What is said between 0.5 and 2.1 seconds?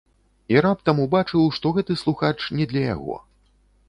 І раптам убачыў, што гэты